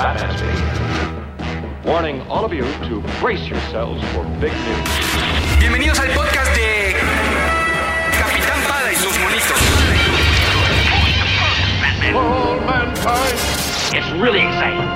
[0.00, 1.84] Batman speaking.
[1.84, 4.88] Warning all of you to brace yourselves for big news.
[5.60, 6.94] Bienvenidos al podcast de
[8.16, 9.60] Capitán Pada y sus monitos.
[12.14, 13.36] All mankind.
[13.92, 14.88] It's really exciting.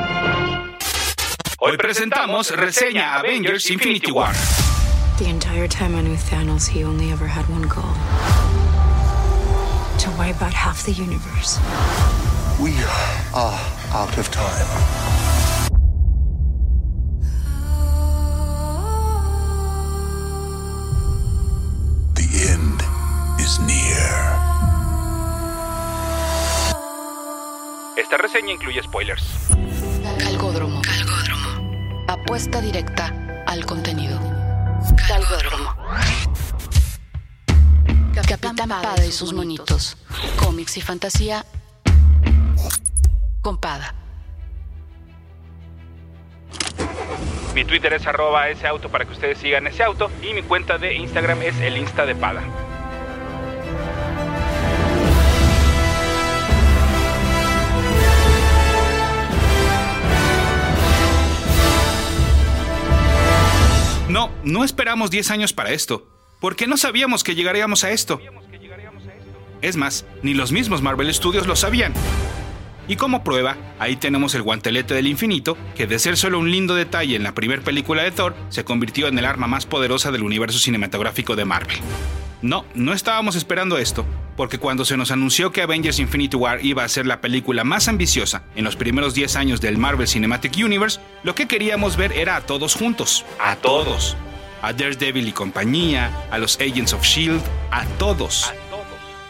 [1.59, 4.32] Hoy presentamos reseña Avengers Infinity War.
[5.18, 7.92] The entire time I knew Thanos, he only ever had one goal
[9.98, 11.60] to wipe out half the universe.
[12.64, 12.73] We
[13.34, 13.60] are
[13.92, 14.68] out of time.
[22.15, 22.80] The end
[23.38, 24.09] is near.
[27.98, 29.24] Esta reseña incluye spoilers.
[30.20, 30.80] Calgódromo.
[30.80, 32.04] Calgódromo.
[32.09, 33.12] Apuesta directa
[33.46, 34.18] al contenido.
[35.07, 35.76] Calgódromo.
[38.15, 39.98] Capitán Pada y sus monitos.
[40.38, 41.45] Cómics y fantasía.
[43.45, 43.95] Con Pada.
[47.54, 50.78] Mi Twitter es arroba ese auto para que ustedes sigan ese auto y mi cuenta
[50.78, 52.42] de Instagram es el Insta de Pada.
[64.08, 66.08] No, no esperamos 10 años para esto,
[66.41, 68.22] porque no sabíamos que llegaríamos a esto.
[69.60, 71.92] Es más, ni los mismos Marvel Studios lo sabían.
[72.87, 76.75] Y como prueba, ahí tenemos el guantelete del infinito, que de ser solo un lindo
[76.75, 80.22] detalle en la primera película de Thor, se convirtió en el arma más poderosa del
[80.22, 81.78] universo cinematográfico de Marvel.
[82.42, 84.04] No, no estábamos esperando esto,
[84.36, 87.88] porque cuando se nos anunció que Avengers Infinity War iba a ser la película más
[87.88, 92.37] ambiciosa en los primeros 10 años del Marvel Cinematic Universe, lo que queríamos ver era
[92.37, 93.25] a todos juntos.
[93.41, 94.14] A todos.
[94.60, 98.53] A Daredevil y compañía, a los Agents of Shield, a todos.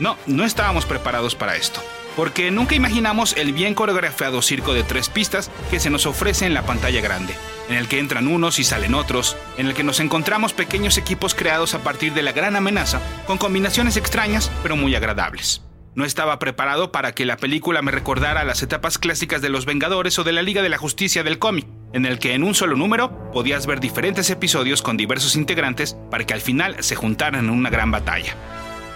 [0.00, 1.80] No, no estábamos preparados para esto.
[2.16, 6.54] Porque nunca imaginamos el bien coreografiado circo de tres pistas que se nos ofrece en
[6.54, 7.34] la pantalla grande,
[7.68, 11.34] en el que entran unos y salen otros, en el que nos encontramos pequeños equipos
[11.34, 15.62] creados a partir de la gran amenaza, con combinaciones extrañas pero muy agradables.
[15.96, 20.18] No estaba preparado para que la película me recordara las etapas clásicas de Los Vengadores
[20.18, 22.74] o de la Liga de la Justicia del cómic, en el que en un solo
[22.74, 27.50] número podías ver diferentes episodios con diversos integrantes para que al final se juntaran en
[27.50, 28.34] una gran batalla.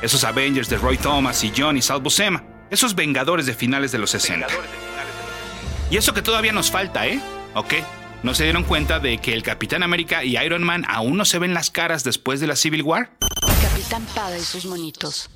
[0.02, 3.98] Esos Avengers de Roy Thomas y John y Sal Buscema, esos Vengadores de finales de
[3.98, 4.46] los 60.
[5.90, 7.20] Y eso que todavía nos falta, ¿eh?
[7.54, 7.74] ¿Ok?
[8.22, 11.38] ¿No se dieron cuenta de que el Capitán América y Iron Man aún no se
[11.38, 13.12] ven las caras después de la Civil War?
[13.62, 15.30] Capitán Pada y sus monitos.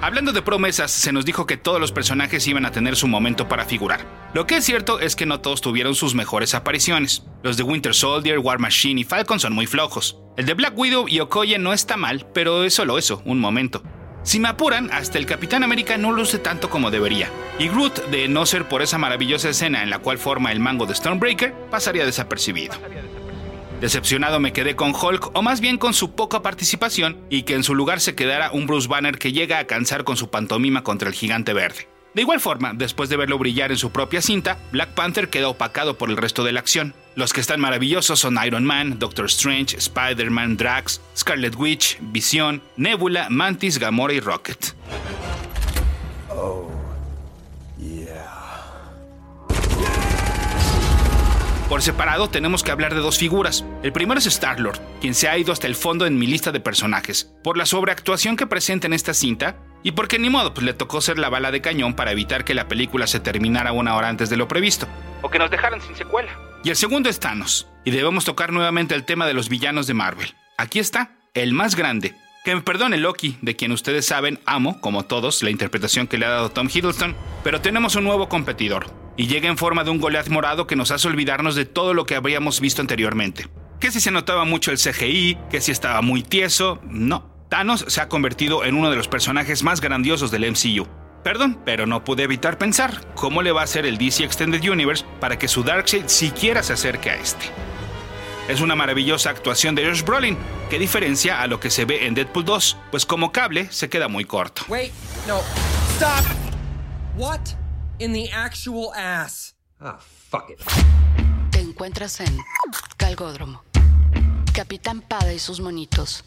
[0.00, 3.48] Hablando de promesas, se nos dijo que todos los personajes iban a tener su momento
[3.48, 4.04] para figurar.
[4.34, 7.24] Lo que es cierto es que no todos tuvieron sus mejores apariciones.
[7.44, 10.18] Los de Winter Soldier, War Machine y Falcon son muy flojos.
[10.36, 13.82] El de Black Widow y Okoye no está mal, pero es solo eso, un momento.
[14.24, 17.28] Si me apuran, hasta el Capitán América no luce tanto como debería.
[17.58, 20.86] Y Groot, de no ser por esa maravillosa escena en la cual forma el mango
[20.86, 22.74] de Stormbreaker, pasaría desapercibido.
[23.80, 27.64] Decepcionado me quedé con Hulk, o más bien con su poca participación, y que en
[27.64, 31.08] su lugar se quedara un Bruce Banner que llega a cansar con su pantomima contra
[31.08, 31.88] el gigante verde.
[32.14, 35.98] De igual forma, después de verlo brillar en su propia cinta, Black Panther queda opacado
[35.98, 36.94] por el resto de la acción.
[37.14, 43.28] Los que están maravillosos son Iron Man, Doctor Strange, Spider-Man, Drax, Scarlet Witch, Visión, Nebula,
[43.28, 44.74] Mantis, Gamora y Rocket.
[51.68, 53.64] Por separado tenemos que hablar de dos figuras.
[53.82, 56.60] El primero es Star-Lord, quien se ha ido hasta el fondo en mi lista de
[56.60, 60.74] personajes, por la sobreactuación que presenta en esta cinta y porque ni modo, pues le
[60.74, 64.08] tocó ser la bala de cañón para evitar que la película se terminara una hora
[64.08, 64.86] antes de lo previsto,
[65.22, 66.30] o que nos dejaran sin secuela.
[66.64, 69.94] Y el segundo es Thanos, y debemos tocar nuevamente el tema de los villanos de
[69.94, 70.32] Marvel.
[70.56, 72.14] Aquí está, el más grande.
[72.44, 76.26] Que me perdone Loki, de quien ustedes saben, amo, como todos, la interpretación que le
[76.26, 78.86] ha dado Tom Hiddleston, pero tenemos un nuevo competidor,
[79.16, 82.06] y llega en forma de un Goliath morado que nos hace olvidarnos de todo lo
[82.06, 83.48] que habríamos visto anteriormente.
[83.80, 87.32] Que si se notaba mucho el CGI, que si estaba muy tieso, no.
[87.48, 90.86] Thanos se ha convertido en uno de los personajes más grandiosos del MCU.
[91.22, 95.04] Perdón, pero no pude evitar pensar cómo le va a hacer el DC Extended Universe
[95.20, 97.46] para que su Darkseid siquiera se acerque a este.
[98.48, 100.36] Es una maravillosa actuación de Josh Brolin,
[100.68, 104.08] que diferencia a lo que se ve en Deadpool 2, pues como cable se queda
[104.08, 104.64] muy corto.
[104.68, 104.92] Wait,
[105.28, 105.40] no,
[105.94, 106.24] stop.
[107.16, 107.40] What
[108.00, 109.54] in the actual ass?
[109.78, 109.98] Ah,
[110.28, 110.60] fuck it.
[111.50, 112.36] Te encuentras en
[112.96, 113.62] Calgódromo.
[114.52, 116.24] Capitán Pada y sus monitos.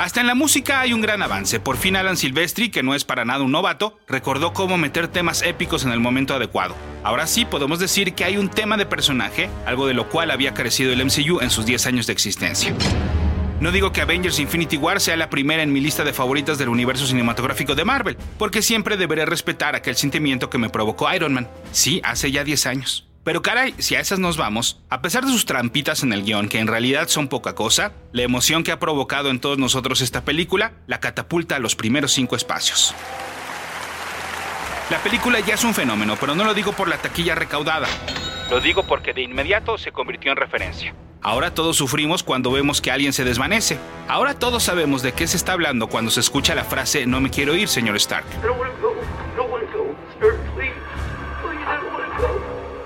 [0.00, 1.60] Hasta en la música hay un gran avance.
[1.60, 5.42] Por fin Alan Silvestri, que no es para nada un novato, recordó cómo meter temas
[5.42, 6.74] épicos en el momento adecuado.
[7.04, 10.54] Ahora sí podemos decir que hay un tema de personaje, algo de lo cual había
[10.54, 12.74] carecido el MCU en sus 10 años de existencia.
[13.60, 16.70] No digo que Avengers Infinity War sea la primera en mi lista de favoritas del
[16.70, 21.46] universo cinematográfico de Marvel, porque siempre deberé respetar aquel sentimiento que me provocó Iron Man.
[21.72, 23.09] Sí, hace ya 10 años.
[23.22, 26.48] Pero caray, si a esas nos vamos, a pesar de sus trampitas en el guion,
[26.48, 30.24] que en realidad son poca cosa, la emoción que ha provocado en todos nosotros esta
[30.24, 32.94] película la catapulta a los primeros cinco espacios.
[34.88, 37.88] La película ya es un fenómeno, pero no lo digo por la taquilla recaudada.
[38.50, 40.94] Lo digo porque de inmediato se convirtió en referencia.
[41.22, 43.78] Ahora todos sufrimos cuando vemos que alguien se desvanece.
[44.08, 47.28] Ahora todos sabemos de qué se está hablando cuando se escucha la frase no me
[47.28, 48.24] quiero ir, señor Stark.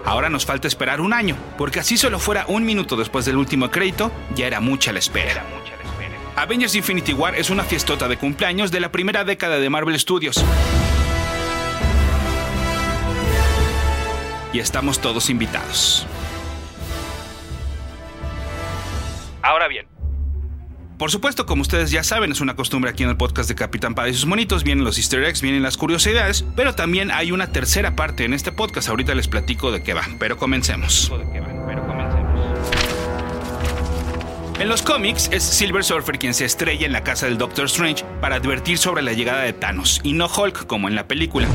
[0.04, 3.70] Ahora nos falta esperar un año, porque así solo fuera un minuto después del último
[3.70, 5.44] crédito, ya era mucha la espera.
[6.36, 10.44] Avengers Infinity War es una fiestota de cumpleaños de la primera década de Marvel Studios.
[14.52, 16.06] Y estamos todos invitados.
[19.42, 19.86] Ahora bien,
[20.98, 23.94] por supuesto, como ustedes ya saben, es una costumbre aquí en el podcast de Capitán
[23.94, 27.48] Pada y sus monitos, vienen los easter eggs, vienen las curiosidades, pero también hay una
[27.48, 31.10] tercera parte en este podcast, ahorita les platico de qué va, pero comencemos.
[34.60, 38.04] En los cómics es Silver Surfer quien se estrella en la casa del Doctor Strange
[38.20, 41.48] para advertir sobre la llegada de Thanos, y no Hulk como en la película.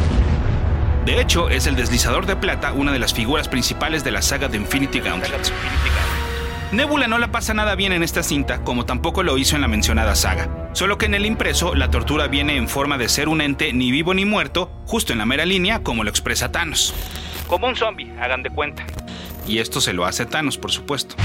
[1.06, 4.50] De hecho, es el deslizador de plata una de las figuras principales de la saga
[4.50, 5.52] de Infinity Gauntlet.
[6.72, 9.68] Nebula no la pasa nada bien en esta cinta, como tampoco lo hizo en la
[9.68, 10.70] mencionada saga.
[10.74, 13.90] Solo que en el impreso, la tortura viene en forma de ser un ente ni
[13.92, 16.94] vivo ni muerto, justo en la mera línea, como lo expresa Thanos.
[17.48, 18.86] Como un zombie, hagan de cuenta.
[19.48, 21.16] Y esto se lo hace Thanos, por supuesto.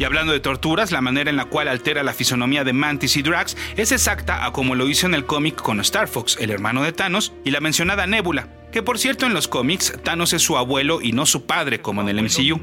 [0.00, 3.22] Y hablando de torturas, la manera en la cual altera la fisonomía de Mantis y
[3.22, 6.82] Drax es exacta a como lo hizo en el cómic con Star Fox, el hermano
[6.82, 10.56] de Thanos, y la mencionada Nebula, que por cierto en los cómics Thanos es su
[10.58, 12.58] abuelo y no su padre como en el MCU.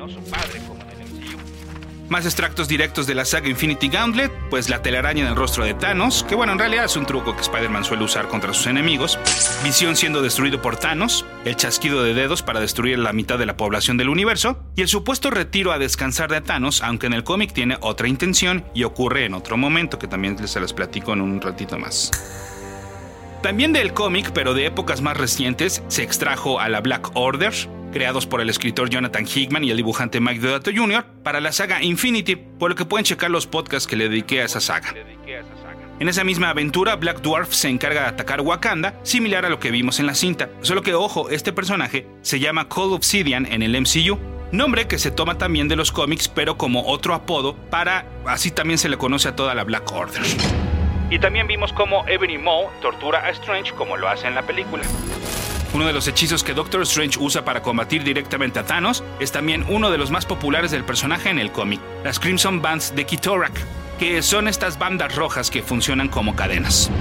[2.12, 5.74] Más extractos directos de la saga Infinity Gauntlet, pues la telaraña en el rostro de
[5.74, 9.18] Thanos, que bueno, en realidad es un truco que Spider-Man suele usar contra sus enemigos,
[9.64, 13.56] Visión siendo destruido por Thanos, el chasquido de dedos para destruir la mitad de la
[13.56, 17.54] población del universo, y el supuesto retiro a descansar de Thanos, aunque en el cómic
[17.54, 21.40] tiene otra intención y ocurre en otro momento, que también se las platico en un
[21.40, 22.12] ratito más.
[23.42, 27.54] También del cómic, pero de épocas más recientes, se extrajo a la Black Order,
[27.92, 31.06] creados por el escritor Jonathan Hickman y el dibujante Mike Deodato Jr.
[31.24, 34.46] para la saga Infinity, por lo que pueden checar los podcasts que le dediqué a
[34.46, 34.94] esa saga.
[36.00, 39.70] En esa misma aventura, Black Dwarf se encarga de atacar Wakanda, similar a lo que
[39.70, 43.80] vimos en la cinta, solo que ojo, este personaje se llama Cold Obsidian en el
[43.80, 44.18] MCU,
[44.52, 48.80] nombre que se toma también de los cómics, pero como otro apodo para, así también
[48.80, 50.24] se le conoce a toda la Black Order.
[51.12, 54.84] Y también vimos cómo Ebony Maw tortura a Strange como lo hace en la película.
[55.74, 59.66] Uno de los hechizos que Doctor Strange usa para combatir directamente a Thanos es también
[59.70, 63.54] uno de los más populares del personaje en el cómic, las Crimson Bands de Kitorak,
[63.98, 66.92] que son estas bandas rojas que funcionan como cadenas.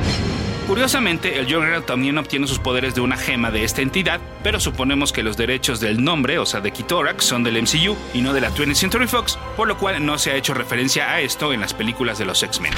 [0.69, 5.13] Curiosamente, el Juggernaut también obtiene sus poderes de una gema de esta entidad, pero suponemos
[5.13, 8.41] que los derechos del nombre, o sea de Kitorak, son del MCU y no de
[8.41, 11.61] la 20th Century Fox, por lo cual no se ha hecho referencia a esto en
[11.61, 12.73] las películas de los X-Men.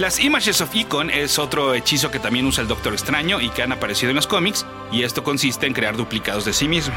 [0.00, 3.62] Las Images of Icon es otro hechizo que también usa el Doctor Extraño y que
[3.62, 6.94] han aparecido en los cómics, y esto consiste en crear duplicados de sí mismo.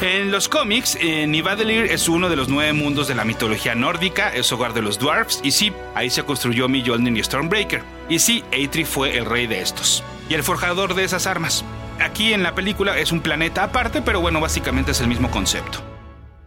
[0.00, 4.32] En los cómics, eh, Nivadelir es uno de los nueve mundos de la mitología nórdica,
[4.32, 7.82] es hogar de los dwarfs, y sí, ahí se construyó Mjolnir y Stormbreaker.
[8.08, 11.64] Y sí, Eitri fue el rey de estos, y el forjador de esas armas.
[11.98, 15.95] Aquí en la película es un planeta aparte, pero bueno, básicamente es el mismo concepto.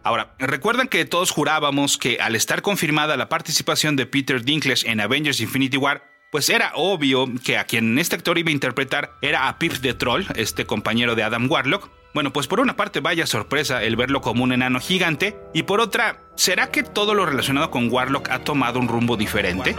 [0.02, 5.00] Ahora, recuerdan que todos jurábamos que al estar confirmada la participación de Peter Dinklage en
[5.00, 9.48] Avengers Infinity War, pues era obvio que a quien este actor iba a interpretar era
[9.48, 11.90] a Pip the Troll, este compañero de Adam Warlock.
[12.14, 15.80] Bueno, pues por una parte vaya sorpresa el verlo como un enano gigante, y por
[15.80, 19.76] otra, ¿será que todo lo relacionado con Warlock ha tomado un rumbo diferente?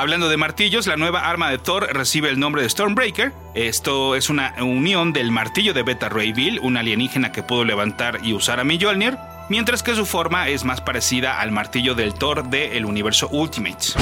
[0.00, 3.34] Hablando de martillos, la nueva arma de Thor recibe el nombre de Stormbreaker.
[3.54, 8.20] Esto es una unión del martillo de Beta Ray Bill, un alienígena que pudo levantar
[8.22, 9.18] y usar a Mjolnir,
[9.50, 13.94] mientras que su forma es más parecida al martillo del Thor del universo Ultimates.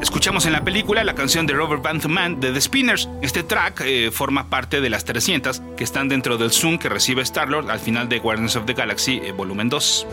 [0.00, 3.08] Escuchamos en la película la canción de Robert Van de The Spinners.
[3.20, 7.22] Este track eh, forma parte de las 300 que están dentro del Zoom que recibe
[7.22, 10.06] Star-Lord al final de Guardians of the Galaxy eh, volumen 2.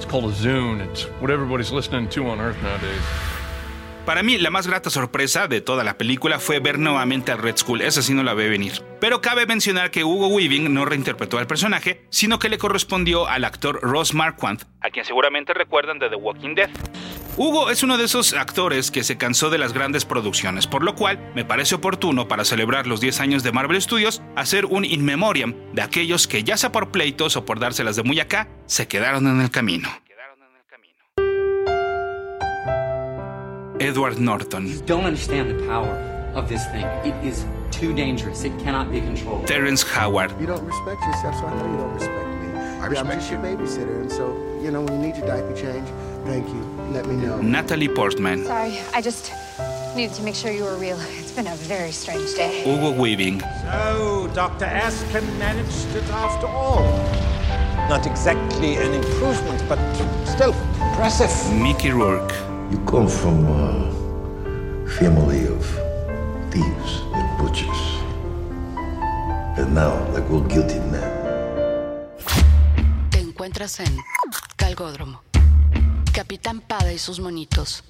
[4.06, 7.58] Para mí, la más grata sorpresa de toda la película fue ver nuevamente a Red
[7.58, 8.84] Skull, esa sí no la ve venir.
[9.00, 13.44] Pero cabe mencionar que Hugo Weaving no reinterpretó al personaje, sino que le correspondió al
[13.44, 16.70] actor Ross Marquand, a quien seguramente recuerdan de The Walking Dead.
[17.36, 20.94] Hugo es uno de esos actores que se cansó de las grandes producciones, por lo
[20.94, 25.04] cual me parece oportuno para celebrar los 10 años de Marvel Studios hacer un in
[25.04, 28.88] memoriam de aquellos que ya sea por pleitos o por dárselas de muy acá, se
[28.88, 29.90] quedaron en el camino.
[33.80, 34.68] Edward Norton.
[34.68, 35.94] You don't understand the power
[36.34, 36.86] of this thing.
[37.04, 38.44] It is too dangerous.
[38.44, 39.48] It cannot be controlled.
[39.48, 40.32] Terrence Howard.
[40.40, 42.60] You don't respect yourself, so I know you don't respect me.
[42.60, 43.38] I respect I'm just you.
[43.38, 45.88] your babysitter, and so, you know, when you need your diaper change,
[46.26, 46.62] thank you.
[46.92, 47.42] Let me know.
[47.42, 48.46] Natalie Portman.
[48.46, 49.34] Sorry, I just
[49.96, 51.00] needed to make sure you were real.
[51.20, 52.64] It's been a very strange day.
[52.64, 53.42] Hugo Weaving.
[53.42, 54.66] So, Dr.
[54.66, 56.84] Askin managed it after all.
[57.90, 59.80] Not exactly an improvement, but
[60.26, 61.32] still impressive.
[61.54, 62.34] Mickey Rourke.
[62.72, 65.64] You come from a family of
[66.50, 67.82] thieves and butchers.
[69.58, 71.04] And now, like all guilty men.
[73.12, 73.96] Te encuentras en
[74.56, 75.22] Calgódromo.
[76.12, 77.84] Capitán Pada y sus monitos.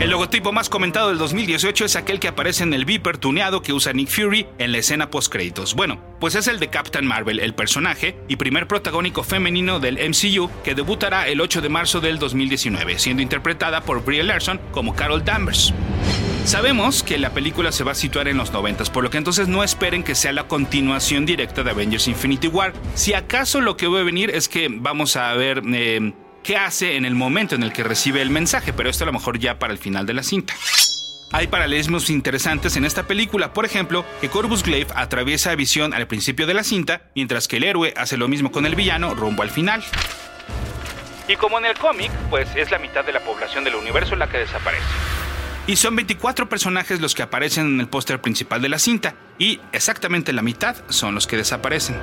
[0.00, 3.72] El logotipo más comentado del 2018 es aquel que aparece en el Viper tuneado que
[3.72, 5.74] usa Nick Fury en la escena post-créditos.
[5.74, 10.50] Bueno, pues es el de Captain Marvel, el personaje y primer protagónico femenino del MCU
[10.62, 15.24] que debutará el 8 de marzo del 2019, siendo interpretada por Brie Larson como Carol
[15.24, 15.74] Danvers.
[16.44, 19.48] Sabemos que la película se va a situar en los 90, por lo que entonces
[19.48, 22.72] no esperen que sea la continuación directa de Avengers Infinity War.
[22.94, 25.60] Si acaso lo que va a venir es que vamos a ver...
[25.72, 26.12] Eh,
[26.48, 29.12] qué hace en el momento en el que recibe el mensaje, pero esto a lo
[29.12, 30.54] mejor ya para el final de la cinta.
[31.30, 36.06] Hay paralelismos interesantes en esta película, por ejemplo, que Corvus Glaive atraviesa a Visión al
[36.06, 39.42] principio de la cinta, mientras que el héroe hace lo mismo con el villano rumbo
[39.42, 39.84] al final.
[41.28, 44.30] Y como en el cómic, pues es la mitad de la población del universo la
[44.30, 44.86] que desaparece.
[45.66, 49.60] Y son 24 personajes los que aparecen en el póster principal de la cinta, y
[49.72, 51.96] exactamente la mitad son los que desaparecen.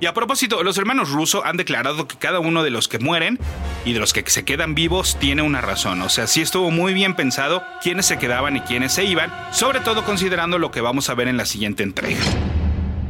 [0.00, 3.38] Y a propósito, los hermanos Russo han declarado que cada uno de los que mueren
[3.84, 6.02] y de los que se quedan vivos tiene una razón.
[6.02, 9.80] O sea, sí estuvo muy bien pensado quiénes se quedaban y quiénes se iban, sobre
[9.80, 12.22] todo considerando lo que vamos a ver en la siguiente entrega.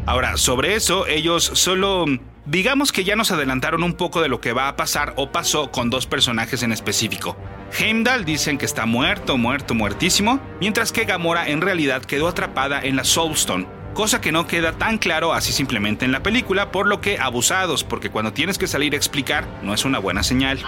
[0.07, 2.07] Ahora, sobre eso, ellos solo...
[2.47, 5.71] Digamos que ya nos adelantaron un poco de lo que va a pasar o pasó
[5.71, 7.37] con dos personajes en específico.
[7.79, 12.97] Heimdall dicen que está muerto, muerto, muertísimo, mientras que Gamora en realidad quedó atrapada en
[12.97, 17.01] la Soulstone, cosa que no queda tan claro así simplemente en la película, por lo
[17.01, 20.59] que abusados, porque cuando tienes que salir a explicar no es una buena señal.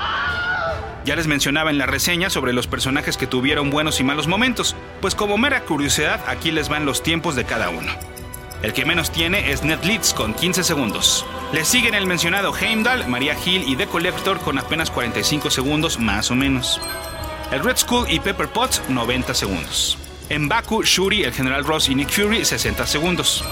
[1.04, 4.76] Ya les mencionaba en la reseña sobre los personajes que tuvieron buenos y malos momentos,
[5.00, 7.90] pues como mera curiosidad aquí les van los tiempos de cada uno.
[8.62, 11.24] El que menos tiene es Ned Leeds con 15 segundos.
[11.52, 16.30] Le siguen el mencionado Heimdall, Maria Hill y The Collector con apenas 45 segundos más
[16.30, 16.78] o menos.
[17.50, 19.98] El Red Skull y Pepper Potts 90 segundos.
[20.30, 23.44] En Baku, Shuri, el General Ross y Nick Fury 60 segundos.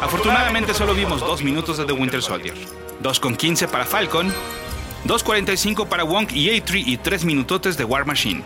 [0.00, 2.54] Afortunadamente solo vimos 2 minutos de The Winter Soldier.
[3.00, 4.32] 2 con 15 para Falcon,
[5.06, 8.42] 2.45 para Wong y A3 y 3 minutotes de War Machine.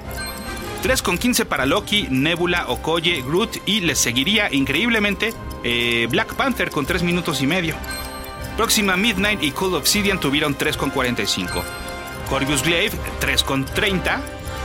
[0.82, 6.72] 3 con 15 para Loki, Nebula, Okoye, Groot y les seguiría increíblemente eh, Black Panther
[6.72, 7.76] con 3 minutos y medio.
[8.56, 11.62] Próxima Midnight y Cold Obsidian tuvieron 3 con 45.
[12.28, 14.20] Corvus Glaive 3 con 30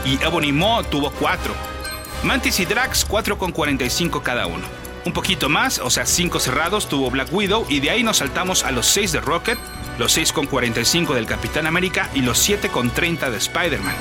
[0.06, 1.75] y Ebony Maw tuvo 4.
[2.22, 4.64] Mantis y Drax 4 con 45 cada uno.
[5.04, 8.64] Un poquito más, o sea 5 cerrados, tuvo Black Widow y de ahí nos saltamos
[8.64, 9.58] a los 6 de Rocket,
[9.98, 13.94] los 6 con 45 del Capitán América y los 7 con 30 de Spider-Man.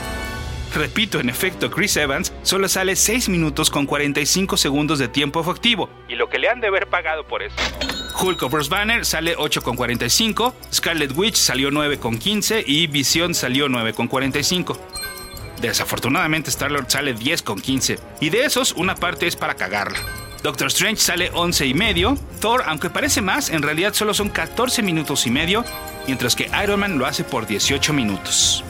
[0.73, 5.89] Repito, en efecto, Chris Evans solo sale 6 minutos con 45 segundos de tiempo efectivo,
[6.09, 7.55] y lo que le han de haber pagado por eso.
[8.19, 12.87] Hulk of Bruce Banner sale 8 con 45, Scarlet Witch salió 9 con 15 y
[12.87, 14.77] Vision salió 9 con 45.
[15.67, 19.97] Desafortunadamente Star-Lord sale 10 con 15, y de esos una parte es para cagarla.
[20.43, 24.83] Doctor Strange sale 11 y medio, Thor, aunque parece más, en realidad solo son 14
[24.83, 25.65] minutos y medio,
[26.05, 28.63] mientras que Iron Man lo hace por 18 minutos.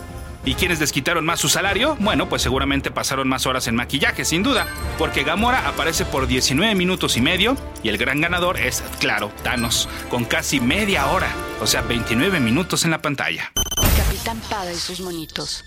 [0.46, 1.98] ¿Y quiénes desquitaron más su salario?
[2.00, 6.76] Bueno, pues seguramente pasaron más horas en maquillaje, sin duda, porque Gamora aparece por 19
[6.76, 11.68] minutos y medio y el gran ganador es, claro, Thanos, con casi media hora, o
[11.68, 13.52] sea, 29 minutos en la pantalla.
[13.98, 15.66] Capitán Pada y sus monitos.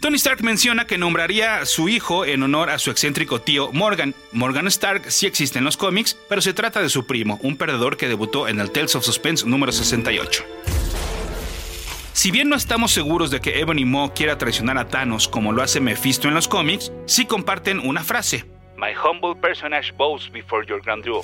[0.00, 4.14] Tony Stark menciona que nombraría a su hijo en honor a su excéntrico tío Morgan.
[4.32, 7.98] Morgan Stark sí existe en los cómics, pero se trata de su primo, un perdedor
[7.98, 10.42] que debutó en el Tales of Suspense número 68.
[12.14, 15.62] Si bien no estamos seguros de que Ebony Maw quiera traicionar a Thanos como lo
[15.62, 18.46] hace Mephisto en los cómics, sí comparten una frase.
[18.78, 21.20] My humble personage bows before your grandeur.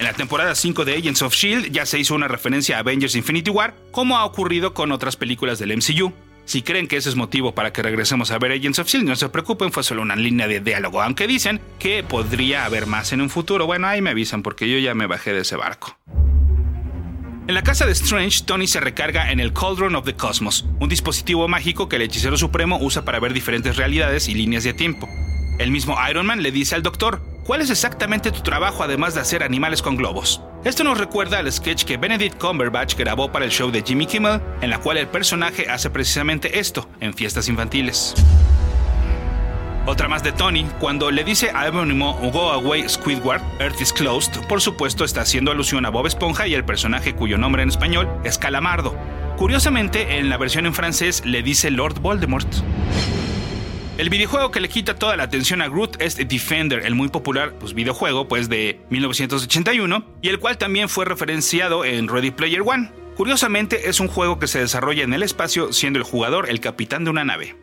[0.00, 1.70] En la temporada 5 de Agents of S.H.I.E.L.D.
[1.70, 5.60] ya se hizo una referencia a Avengers Infinity War, como ha ocurrido con otras películas
[5.60, 6.12] del MCU.
[6.48, 9.16] Si creen que ese es motivo para que regresemos a ver Agents of S.H.I.E.L.D., no
[9.16, 13.20] se preocupen, fue solo una línea de diálogo, aunque dicen que podría haber más en
[13.20, 13.66] un futuro.
[13.66, 15.98] Bueno, ahí me avisan porque yo ya me bajé de ese barco.
[17.46, 20.88] En la casa de Strange, Tony se recarga en el Cauldron of the Cosmos, un
[20.88, 25.06] dispositivo mágico que el hechicero supremo usa para ver diferentes realidades y líneas de tiempo.
[25.58, 29.22] El mismo Iron Man le dice al doctor, ¿cuál es exactamente tu trabajo además de
[29.22, 30.42] hacer animales con globos?
[30.64, 34.42] Esto nos recuerda al sketch que Benedict Cumberbatch grabó para el show de Jimmy Kimmel,
[34.60, 38.14] en la cual el personaje hace precisamente esto en fiestas infantiles.
[39.86, 44.46] Otra más de Tony, cuando le dice a Ebonimo Go Away Squidward, Earth is Closed,
[44.46, 48.10] por supuesto está haciendo alusión a Bob Esponja y el personaje cuyo nombre en español
[48.24, 48.94] es Calamardo.
[49.38, 52.48] Curiosamente, en la versión en francés le dice Lord Voldemort.
[53.98, 57.54] El videojuego que le quita toda la atención a Groot es Defender, el muy popular
[57.58, 62.92] pues, videojuego pues, de 1981, y el cual también fue referenciado en Ready Player One.
[63.16, 67.02] Curiosamente, es un juego que se desarrolla en el espacio, siendo el jugador el capitán
[67.02, 67.56] de una nave.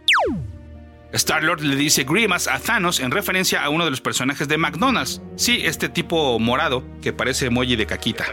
[1.13, 5.22] Star-Lord le dice Grimace a Thanos en referencia a uno de los personajes de McDonald's.
[5.38, 8.25] Sí, este tipo morado que parece emoji de caquita.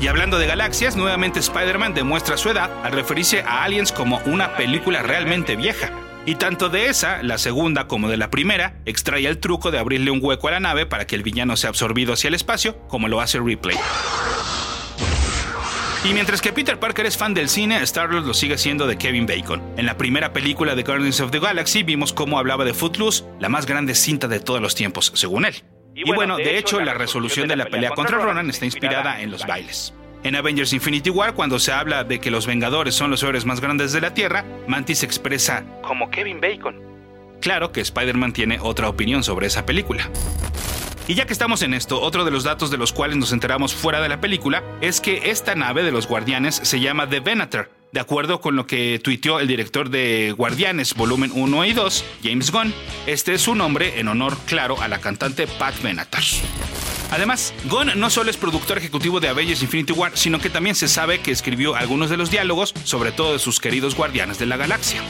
[0.00, 4.56] Y hablando de galaxias, nuevamente Spider-Man demuestra su edad al referirse a Aliens como una
[4.56, 5.92] película realmente vieja.
[6.26, 10.10] Y tanto de esa, la segunda, como de la primera, extrae el truco de abrirle
[10.10, 13.08] un hueco a la nave para que el villano sea absorbido hacia el espacio, como
[13.08, 13.76] lo hace Ripley.
[16.04, 19.26] Y mientras que Peter Parker es fan del cine, Star-Lord lo sigue siendo de Kevin
[19.26, 19.62] Bacon.
[19.76, 23.48] En la primera película de Guardians of the Galaxy vimos cómo hablaba de Footloose, la
[23.48, 25.62] más grande cinta de todos los tiempos, según él.
[25.94, 29.46] Y bueno, de, hecho, la resolución de la pelea contra Ronan está inspirada en los
[29.46, 29.92] bailes.
[30.22, 33.60] En Avengers Infinity War, cuando se habla de que los Vengadores son los héroes más
[33.60, 36.76] grandes de la Tierra, Mantis expresa como Kevin Bacon.
[37.40, 40.10] Claro que Spider-Man tiene otra opinión sobre esa película.
[41.08, 43.74] Y ya que estamos en esto, otro de los datos de los cuales nos enteramos
[43.74, 47.70] fuera de la película es que esta nave de los Guardianes se llama The Venator,
[47.90, 52.52] de acuerdo con lo que tuiteó el director de Guardianes volumen 1 y 2, James
[52.52, 52.74] Gunn.
[53.06, 56.22] Este es su nombre en honor, claro, a la cantante Pat Benatar.
[57.10, 60.88] Además, Gunn no solo es productor ejecutivo de Avengers Infinity War, sino que también se
[60.88, 64.56] sabe que escribió algunos de los diálogos, sobre todo de sus queridos Guardianes de la
[64.56, 65.02] Galaxia.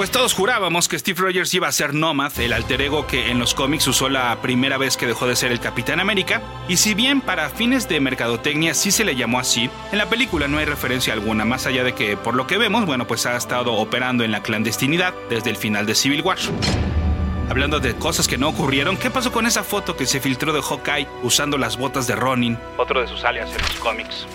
[0.00, 3.38] Pues todos jurábamos que Steve Rogers iba a ser Nomad, el alter ego que en
[3.38, 6.94] los cómics usó la primera vez que dejó de ser el Capitán América, y si
[6.94, 10.64] bien para fines de mercadotecnia sí se le llamó así, en la película no hay
[10.64, 14.24] referencia alguna, más allá de que por lo que vemos, bueno, pues ha estado operando
[14.24, 16.38] en la clandestinidad desde el final de Civil War.
[17.50, 20.62] Hablando de cosas que no ocurrieron, ¿qué pasó con esa foto que se filtró de
[20.62, 24.26] Hawkeye usando las botas de Ronin, otro de sus alias en los cómics?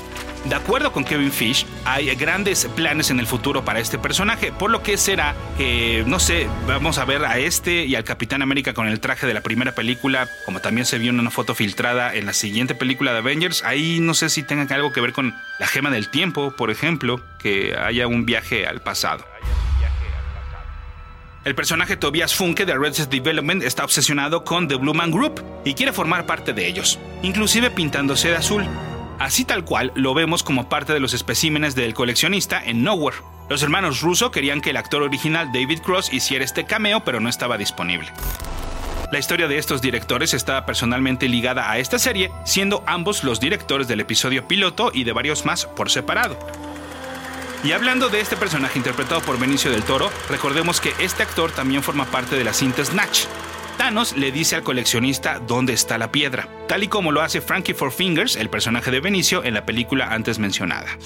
[0.45, 4.69] De acuerdo con Kevin Fish, hay grandes planes en el futuro para este personaje, por
[4.69, 8.73] lo que será que, no sé, vamos a ver a este y al Capitán América
[8.73, 12.13] con el traje de la primera película, como también se vio en una foto filtrada
[12.13, 13.63] en la siguiente película de Avengers.
[13.63, 17.21] Ahí no sé si tenga algo que ver con la gema del tiempo, por ejemplo,
[17.39, 19.25] que haya un viaje al pasado.
[21.43, 25.73] El personaje Tobias Funke de Set Development está obsesionado con The Blue Man Group y
[25.73, 28.67] quiere formar parte de ellos, inclusive pintándose de azul.
[29.19, 33.17] Así tal cual lo vemos como parte de los especímenes del coleccionista en Nowhere.
[33.49, 37.29] Los hermanos Russo querían que el actor original David Cross hiciera este cameo, pero no
[37.29, 38.11] estaba disponible.
[39.11, 43.87] La historia de estos directores está personalmente ligada a esta serie, siendo ambos los directores
[43.87, 46.37] del episodio piloto y de varios más por separado.
[47.63, 51.83] Y hablando de este personaje interpretado por Benicio del Toro, recordemos que este actor también
[51.83, 53.25] forma parte de la cinta Snatch,
[53.77, 57.73] Thanos le dice al coleccionista dónde está la piedra, tal y como lo hace Frankie
[57.73, 60.97] Four Fingers, el personaje de Benicio, en la película antes mencionada.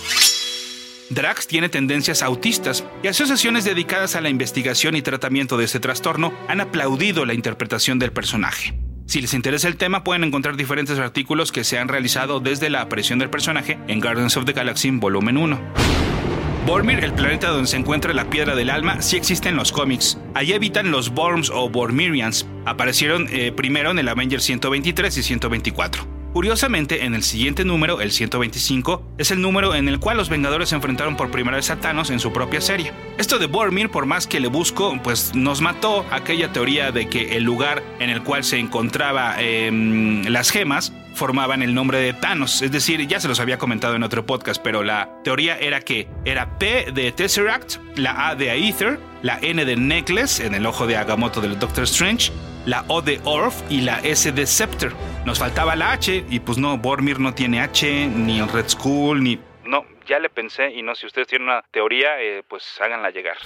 [1.10, 6.32] Drax tiene tendencias autistas y asociaciones dedicadas a la investigación y tratamiento de este trastorno
[6.48, 8.76] han aplaudido la interpretación del personaje.
[9.08, 12.82] Si les interesa el tema, pueden encontrar diferentes artículos que se han realizado desde la
[12.82, 16.19] aparición del personaje en Guardians of the Galaxy Volumen 1.
[16.66, 20.18] Bormir, el planeta donde se encuentra la piedra del alma, sí existe en los cómics.
[20.36, 22.48] Allí habitan los Borms o Bormirians.
[22.66, 26.20] Aparecieron eh, primero en el Avengers 123 y 124.
[26.34, 30.70] Curiosamente, en el siguiente número, el 125, es el número en el cual los Vengadores
[30.70, 32.94] se enfrentaron por primera vez a Thanos en su propia serie.
[33.18, 37.36] Esto de Bormir, por más que le busco, pues nos mató aquella teoría de que
[37.36, 42.62] el lugar en el cual se encontraba em, las gemas formaban el nombre de Thanos.
[42.62, 46.08] Es decir, ya se los había comentado en otro podcast, pero la teoría era que
[46.26, 50.88] era P de Tesseract, la A de Aether, la N de Necklace en el ojo
[50.88, 52.32] de Agamotto del Doctor Strange,
[52.66, 54.94] la O de Orf y la S de Scepter.
[55.26, 59.24] Nos faltaba la H y pues no, Bormir no tiene H, ni el Red Skull,
[59.24, 59.40] ni...
[59.66, 63.38] No, ya le pensé y no, si ustedes tienen una teoría, eh, pues háganla llegar.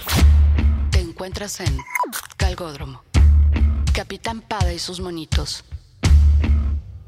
[0.90, 1.76] Te encuentras en
[2.36, 3.02] Calgódromo.
[3.92, 5.64] Capitán Pada y sus monitos.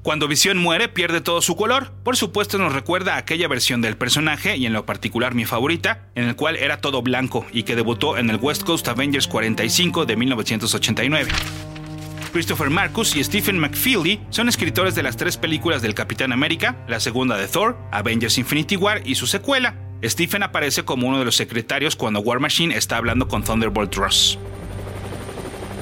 [0.07, 1.90] Cuando Visión muere, pierde todo su color.
[2.05, 6.07] Por supuesto, nos recuerda a aquella versión del personaje, y en lo particular mi favorita,
[6.14, 10.07] en el cual era todo blanco y que debutó en el West Coast Avengers 45
[10.07, 11.33] de 1989.
[12.33, 17.01] Christopher Marcus y Stephen McFeely son escritores de las tres películas del Capitán América, la
[17.01, 19.75] segunda de Thor, Avengers Infinity War y su secuela.
[20.05, 24.38] Stephen aparece como uno de los secretarios cuando War Machine está hablando con Thunderbolt Ross.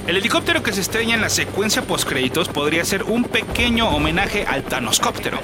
[0.07, 4.63] El helicóptero que se estrella en la secuencia postcréditos podría ser un pequeño homenaje al
[4.63, 5.39] Thanoscóptero.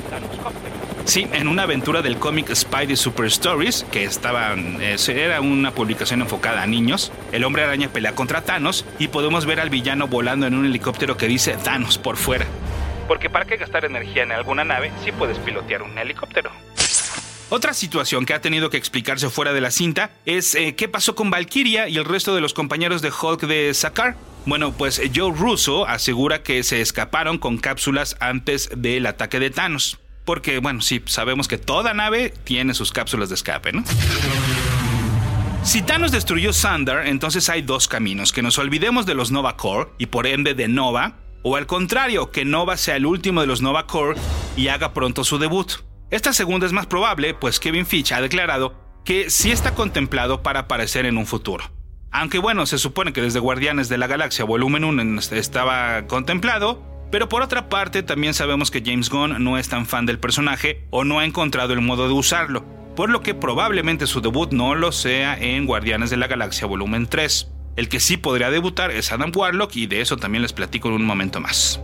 [1.07, 6.21] Sí, en una aventura del cómic Spidey Super Stories, que estaba, eh, era una publicación
[6.21, 10.47] enfocada a niños, el hombre araña pelea contra Thanos y podemos ver al villano volando
[10.47, 12.45] en un helicóptero que dice Thanos por fuera.
[13.09, 16.53] Porque para qué gastar energía en alguna nave si puedes pilotear un helicóptero.
[17.53, 21.17] Otra situación que ha tenido que explicarse fuera de la cinta es eh, qué pasó
[21.17, 24.17] con Valkyria y el resto de los compañeros de Hulk de Sakar.
[24.47, 29.99] Bueno, pues Joe Russo asegura que se escaparon con cápsulas antes del ataque de Thanos.
[30.25, 33.83] Porque, bueno, sí, sabemos que toda nave tiene sus cápsulas de escape, ¿no?
[35.65, 39.91] Si Thanos destruyó Sandar, entonces hay dos caminos, que nos olvidemos de los Nova Corps
[39.99, 43.61] y por ende de Nova, o al contrario, que Nova sea el último de los
[43.61, 44.17] Nova Corps
[44.57, 45.73] y haga pronto su debut.
[46.11, 50.61] Esta segunda es más probable, pues Kevin Fitch ha declarado que sí está contemplado para
[50.61, 51.71] aparecer en un futuro.
[52.11, 57.29] Aunque bueno, se supone que desde Guardianes de la Galaxia Volumen 1 estaba contemplado, pero
[57.29, 61.05] por otra parte también sabemos que James Gunn no es tan fan del personaje o
[61.05, 62.65] no ha encontrado el modo de usarlo,
[62.97, 67.07] por lo que probablemente su debut no lo sea en Guardianes de la Galaxia Volumen
[67.07, 67.49] 3.
[67.77, 70.95] El que sí podría debutar es Adam Warlock y de eso también les platico en
[70.95, 71.81] un momento más.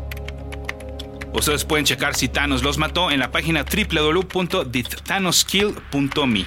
[1.36, 6.46] Ustedes pueden checar si Thanos los mató en la página www.didthanoskill.me.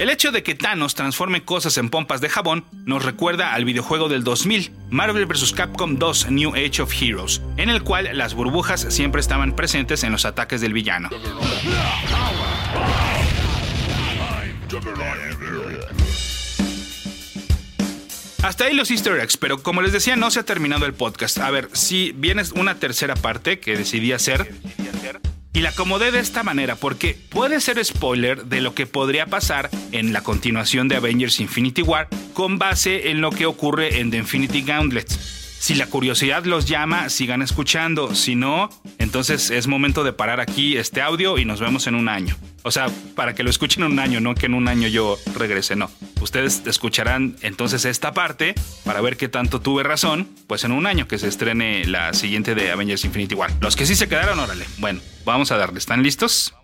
[0.00, 4.08] El hecho de que Thanos transforme cosas en pompas de jabón nos recuerda al videojuego
[4.08, 5.52] del 2000, Marvel vs.
[5.52, 10.10] Capcom 2 New Age of Heroes, en el cual las burbujas siempre estaban presentes en
[10.10, 11.08] los ataques del villano.
[18.42, 21.38] Hasta ahí los easter eggs, pero como les decía, no se ha terminado el podcast.
[21.38, 24.54] A ver, si viene una tercera parte que decidí hacer.
[25.52, 29.68] Y la acomodé de esta manera porque puede ser spoiler de lo que podría pasar
[29.92, 34.18] en la continuación de Avengers Infinity War con base en lo que ocurre en The
[34.18, 35.10] Infinity Gauntlet.
[35.10, 38.14] Si la curiosidad los llama, sigan escuchando.
[38.14, 38.70] Si no,
[39.10, 42.36] entonces es momento de parar aquí este audio y nos vemos en un año.
[42.62, 45.18] O sea, para que lo escuchen en un año, no que en un año yo
[45.34, 45.90] regrese, no.
[46.20, 51.08] Ustedes escucharán entonces esta parte para ver qué tanto tuve razón, pues en un año
[51.08, 53.50] que se estrene la siguiente de Avengers Infinity War.
[53.60, 54.64] Los que sí se quedaron, órale.
[54.78, 55.80] Bueno, vamos a darle.
[55.80, 56.54] ¿Están listos?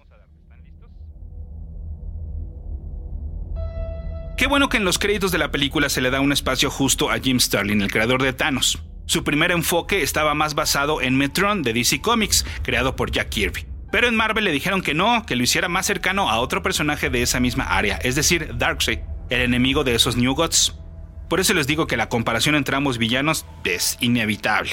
[4.37, 7.11] Qué bueno que en los créditos de la película se le da un espacio justo
[7.11, 8.79] a Jim Starlin, el creador de Thanos.
[9.07, 13.65] Su primer enfoque estaba más basado en Metron de DC Comics, creado por Jack Kirby.
[13.93, 17.09] Pero en Marvel le dijeron que no, que lo hiciera más cercano a otro personaje
[17.09, 18.99] de esa misma área, es decir, Darkseid,
[19.31, 20.75] el enemigo de esos New Gods.
[21.29, 24.73] Por eso les digo que la comparación entre ambos villanos es inevitable.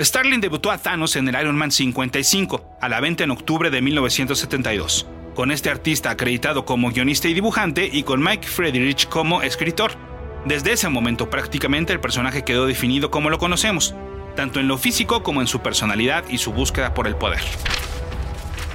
[0.00, 3.82] Starlin debutó a Thanos en el Iron Man 55, a la venta en octubre de
[3.82, 9.92] 1972 con este artista acreditado como guionista y dibujante y con Mike Friedrich como escritor.
[10.44, 13.94] Desde ese momento prácticamente el personaje quedó definido como lo conocemos,
[14.34, 17.42] tanto en lo físico como en su personalidad y su búsqueda por el poder.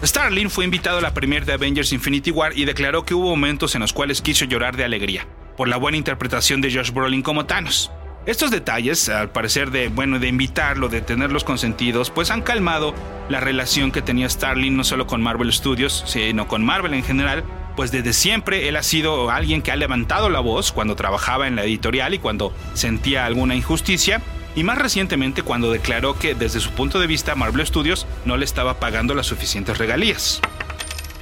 [0.04, 3.76] Starling fue invitado a la premiere de Avengers Infinity War y declaró que hubo momentos
[3.76, 5.28] en los cuales quiso llorar de alegría,
[5.58, 7.92] por la buena interpretación de Josh Brolin como Thanos,
[8.28, 12.94] estos detalles, al parecer de, bueno, de invitarlo, de tenerlos consentidos, pues han calmado
[13.30, 17.46] la relación que tenía Starling no solo con Marvel Studios, sino con Marvel en general,
[17.78, 21.56] pues desde siempre él ha sido alguien que ha levantado la voz cuando trabajaba en
[21.56, 24.20] la editorial y cuando sentía alguna injusticia,
[24.56, 28.46] y más recientemente cuando declaró que desde su punto de vista Marvel Studios no le
[28.46, 30.42] estaba pagando las suficientes regalías.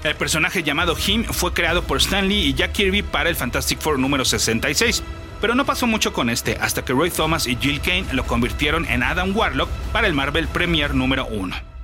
[0.05, 3.81] El personaje llamado Him fue creado por Stan Lee y Jack Kirby para el Fantastic
[3.81, 5.03] Four número 66,
[5.41, 8.85] pero no pasó mucho con este hasta que Roy Thomas y Jill Kane lo convirtieron
[8.85, 11.74] en Adam Warlock para el Marvel Premier número 1.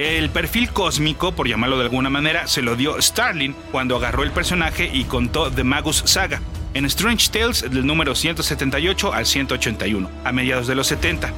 [0.00, 4.30] El perfil cósmico, por llamarlo de alguna manera, se lo dio Starling cuando agarró el
[4.30, 6.40] personaje y contó The Magus Saga,
[6.72, 11.30] en Strange Tales del número 178 al 181, a mediados de los 70.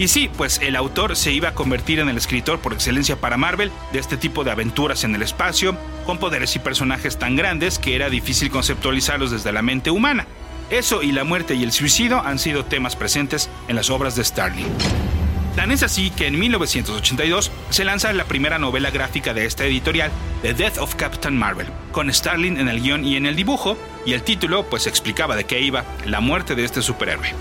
[0.00, 3.36] Y sí, pues el autor se iba a convertir en el escritor por excelencia para
[3.36, 7.78] Marvel de este tipo de aventuras en el espacio, con poderes y personajes tan grandes
[7.78, 10.26] que era difícil conceptualizarlos desde la mente humana.
[10.70, 14.24] Eso y la muerte y el suicidio han sido temas presentes en las obras de
[14.24, 15.21] Starling.
[15.56, 20.10] Tan es así que en 1982 se lanza la primera novela gráfica de esta editorial,
[20.40, 24.14] The Death of Captain Marvel, con Starling en el guion y en el dibujo, y
[24.14, 27.34] el título pues explicaba de qué iba la muerte de este superhéroe.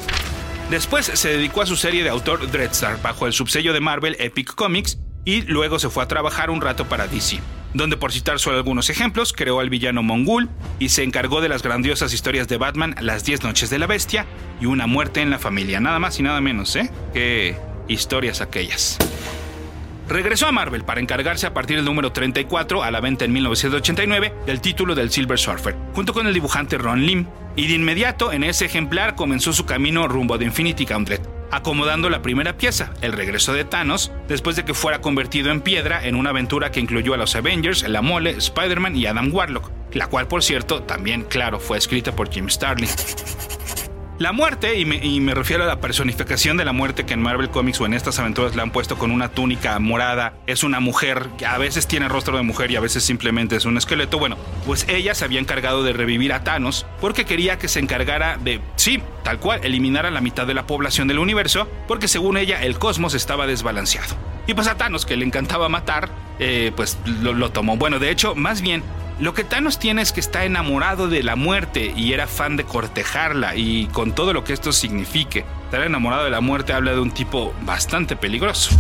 [0.70, 4.56] Después se dedicó a su serie de autor Dreadstar bajo el subsello de Marvel Epic
[4.56, 7.40] Comics y luego se fue a trabajar un rato para DC,
[7.74, 11.64] donde por citar solo algunos ejemplos, creó al villano Mongul y se encargó de las
[11.64, 14.26] grandiosas historias de Batman Las 10 Noches de la Bestia
[14.60, 16.90] y Una Muerte en la Familia, nada más y nada menos, ¿eh?
[17.14, 17.58] Qué
[17.92, 18.98] historias aquellas.
[20.08, 24.34] Regresó a Marvel para encargarse a partir del número 34 a la venta en 1989
[24.46, 28.44] del título del Silver Surfer, junto con el dibujante Ron Lim, y de inmediato en
[28.44, 33.54] ese ejemplar comenzó su camino rumbo de Infinity Gauntlet, acomodando la primera pieza, el regreso
[33.54, 37.18] de Thanos, después de que fuera convertido en piedra en una aventura que incluyó a
[37.18, 41.78] los Avengers, la Mole, Spider-Man y Adam Warlock, la cual por cierto también, claro, fue
[41.78, 42.90] escrita por Jim Starlin.
[44.22, 47.82] La muerte, y me, refiero a la personificación de la muerte que en Marvel Comics
[47.82, 51.48] o en estas aventuras le han puesto con una túnica morada, es una mujer que
[51.48, 54.20] a veces tiene rostro de mujer y a veces simplemente es un esqueleto.
[54.20, 58.38] Bueno, pues ella se había encargado de revivir a Thanos porque quería que se encargara
[58.38, 62.38] de, sí, tal cual, eliminar a la mitad de la población del universo porque según
[62.38, 64.16] ella el cosmos estaba desbalanceado.
[64.46, 67.76] Y pues a Thanos, que le encantaba matar, eh, pues lo, lo tomó.
[67.76, 68.84] Bueno, de hecho, más bien
[69.22, 72.64] lo que Thanos tiene es que está enamorado de la muerte y era fan de
[72.64, 75.46] cortejarla y con todo lo que esto signifique.
[75.66, 78.72] Estar enamorado de la muerte habla de un tipo bastante peligroso.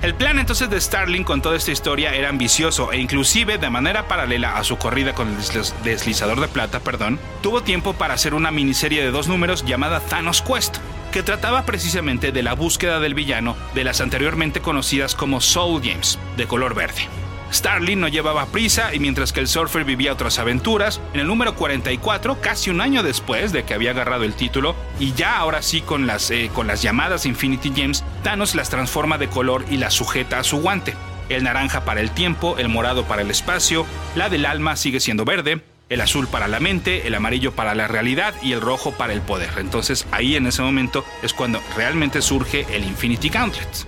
[0.00, 4.08] El plan entonces de Starling con toda esta historia era ambicioso e inclusive de manera
[4.08, 5.36] paralela a su corrida con el
[5.84, 10.40] deslizador de plata, perdón, tuvo tiempo para hacer una miniserie de dos números llamada Thanos
[10.40, 10.78] Quest,
[11.12, 16.18] que trataba precisamente de la búsqueda del villano de las anteriormente conocidas como Soul Games,
[16.38, 17.06] de color verde.
[17.52, 21.54] Starling no llevaba prisa y mientras que el surfer vivía otras aventuras, en el número
[21.54, 25.80] 44, casi un año después de que había agarrado el título, y ya ahora sí
[25.80, 29.94] con las, eh, con las llamadas Infinity Gems, Thanos las transforma de color y las
[29.94, 30.94] sujeta a su guante.
[31.28, 35.24] El naranja para el tiempo, el morado para el espacio, la del alma sigue siendo
[35.24, 39.12] verde, el azul para la mente, el amarillo para la realidad y el rojo para
[39.12, 39.50] el poder.
[39.58, 43.86] Entonces ahí en ese momento es cuando realmente surge el Infinity Gauntlet.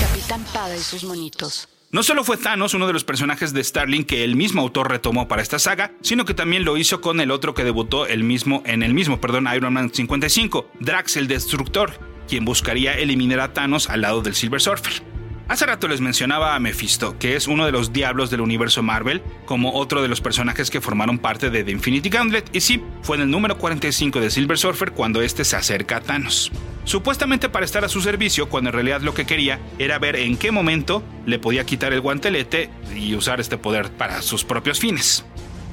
[0.00, 1.68] Capitán Pada y sus monitos.
[1.90, 5.26] No solo fue Thanos uno de los personajes de Starling que el mismo autor retomó
[5.26, 8.62] para esta saga, sino que también lo hizo con el otro que debutó el mismo,
[8.66, 11.98] en el mismo perdón, Iron Man 55, Drax el Destructor,
[12.28, 15.02] quien buscaría eliminar a Thanos al lado del Silver Surfer.
[15.48, 19.22] Hace rato les mencionaba a Mephisto, que es uno de los diablos del universo Marvel,
[19.46, 23.16] como otro de los personajes que formaron parte de The Infinity Gauntlet, y sí, fue
[23.16, 26.52] en el número 45 de Silver Surfer cuando este se acerca a Thanos
[26.88, 30.36] supuestamente para estar a su servicio, cuando en realidad lo que quería era ver en
[30.36, 35.24] qué momento le podía quitar el guantelete y usar este poder para sus propios fines.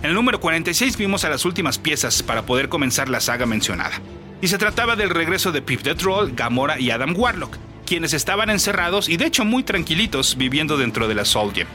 [0.03, 4.01] En el número 46 vimos a las últimas piezas para poder comenzar la saga mencionada.
[4.41, 8.49] Y se trataba del regreso de Pip the Troll, Gamora y Adam Warlock, quienes estaban
[8.49, 11.67] encerrados y de hecho muy tranquilitos viviendo dentro de la Soul Gem.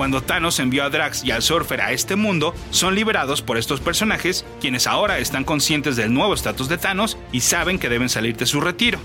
[0.00, 3.80] Cuando Thanos envió a Drax y al Surfer a este mundo, son liberados por estos
[3.80, 8.34] personajes, quienes ahora están conscientes del nuevo estatus de Thanos y saben que deben salir
[8.34, 8.98] de su retiro.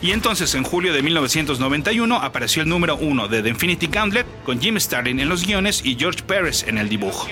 [0.00, 4.58] Y entonces en julio de 1991 apareció el número 1 de The Infinity Gauntlet con
[4.58, 7.28] Jim Starlin en los guiones y George Pérez en el dibujo.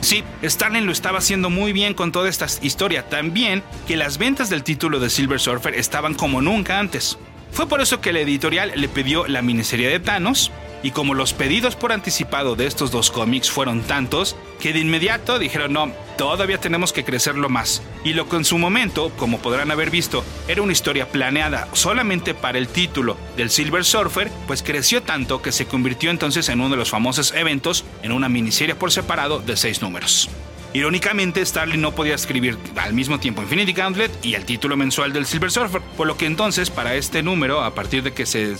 [0.00, 4.48] Sí, Starlin lo estaba haciendo muy bien con toda esta historia, también que las ventas
[4.48, 7.18] del título de Silver Surfer estaban como nunca antes.
[7.52, 11.32] Fue por eso que la editorial le pidió la miniserie de Thanos, y como los
[11.32, 16.58] pedidos por anticipado de estos dos cómics fueron tantos, que de inmediato dijeron no, todavía
[16.58, 17.82] tenemos que crecerlo más.
[18.04, 22.34] Y lo que en su momento, como podrán haber visto, era una historia planeada solamente
[22.34, 26.70] para el título del Silver Surfer, pues creció tanto que se convirtió entonces en uno
[26.70, 30.30] de los famosos eventos en una miniserie por separado de seis números.
[30.72, 35.26] Irónicamente, Starling no podía escribir al mismo tiempo Infinity Gauntlet y el título mensual del
[35.26, 38.56] Silver Surfer, por lo que entonces para este número, a partir de que se,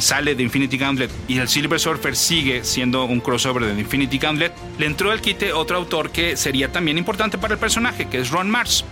[0.00, 4.52] sale de Infinity Gauntlet y el Silver Surfer sigue siendo un crossover de Infinity Gauntlet,
[4.78, 8.30] le entró al quite otro autor que sería también importante para el personaje, que es
[8.30, 8.84] Ron Mars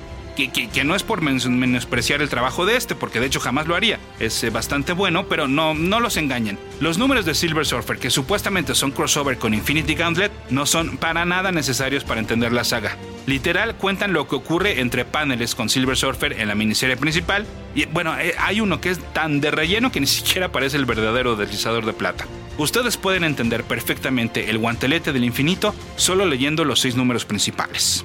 [0.46, 3.98] que, no es por menospreciar el trabajo de este, porque de hecho jamás lo haría.
[4.20, 6.58] Es eh, bastante bueno, pero no, no los engañen.
[6.78, 11.24] Los números de Silver Surfer, que supuestamente son crossover con Infinity Gauntlet, no son para
[11.24, 12.96] nada necesarios para entender la saga.
[13.26, 17.44] Literal cuentan lo que ocurre entre paneles con Silver Surfer en la miniserie principal.
[17.74, 20.86] Y bueno, eh, hay uno que es tan de relleno que ni siquiera parece el
[20.86, 22.26] verdadero deslizador de plata.
[22.58, 28.04] Ustedes pueden entender perfectamente el guantelete del infinito solo leyendo los seis números principales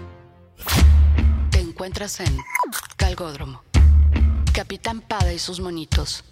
[1.83, 2.37] encuentras en
[2.95, 3.61] Calgódromo.
[4.53, 6.23] Capitán Pada y sus monitos.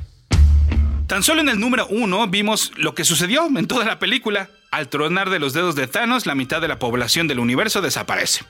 [1.08, 4.50] Tan solo en el número uno vimos lo que sucedió en toda la película.
[4.72, 8.46] Al tronar de los dedos de Thanos, la mitad de la población del universo desaparece.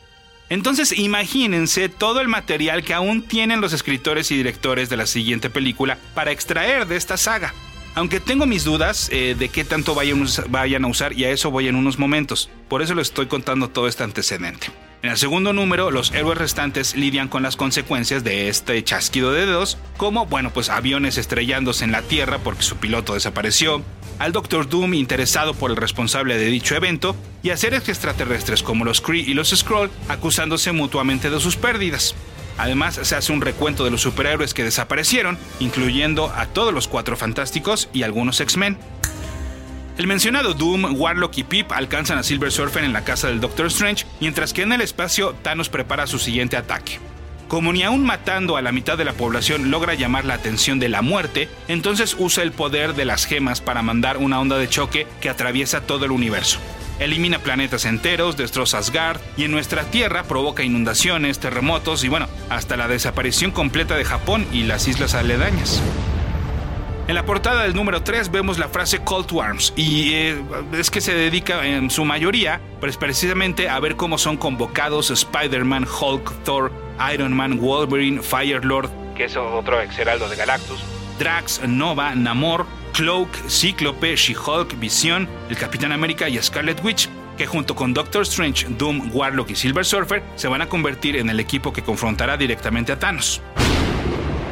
[0.50, 5.50] Entonces imagínense todo el material que aún tienen los escritores y directores de la siguiente
[5.50, 7.52] película para extraer de esta saga.
[7.96, 11.50] Aunque tengo mis dudas eh, de qué tanto vayan, vayan a usar y a eso
[11.50, 12.52] voy en unos momentos.
[12.68, 14.68] Por eso les estoy contando todo este antecedente.
[15.04, 19.48] En el segundo número, los héroes restantes lidian con las consecuencias de este chasquido de
[19.48, 23.82] dedos, como, bueno, pues aviones estrellándose en la Tierra porque su piloto desapareció,
[24.20, 28.86] al Doctor Doom interesado por el responsable de dicho evento, y a seres extraterrestres como
[28.86, 32.14] los Kree y los Skrull acusándose mutuamente de sus pérdidas.
[32.60, 37.18] Además, se hace un recuento de los superhéroes que desaparecieron, incluyendo a todos los cuatro
[37.18, 38.78] fantásticos y algunos X-Men.
[40.02, 43.68] El mencionado Doom, Warlock y Pip alcanzan a Silver Surfer en la casa del Doctor
[43.68, 46.98] Strange, mientras que en el espacio Thanos prepara su siguiente ataque.
[47.48, 50.90] Como ni aún matando a la mitad de la población logra llamar la atención de
[50.90, 55.06] la muerte, entonces usa el poder de las gemas para mandar una onda de choque
[55.22, 56.58] que atraviesa todo el universo.
[56.98, 62.76] Elimina planetas enteros, destroza Asgard y en nuestra Tierra provoca inundaciones, terremotos y bueno, hasta
[62.76, 65.80] la desaparición completa de Japón y las islas aledañas.
[67.12, 69.44] En la portada del número 3 vemos la frase Call to
[69.76, 75.12] y eh, es que se dedica en su mayoría precisamente a ver cómo son convocados
[75.12, 76.72] Spider-Man, Hulk, Thor,
[77.14, 80.82] Iron Man, Wolverine, Firelord, que es otro ex heraldo de Galactus,
[81.20, 87.76] Drax, Nova, Namor, Cloak, Cíclope, She-Hulk, Visión, el Capitán América y Scarlet Witch, que junto
[87.76, 91.74] con Doctor Strange, Doom, Warlock y Silver Surfer se van a convertir en el equipo
[91.74, 93.42] que confrontará directamente a Thanos.